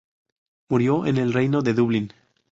Murió 0.69 1.05
en 1.05 1.17
el 1.17 1.31
reino 1.31 1.61
de 1.61 1.75
Dublín. 1.75 2.11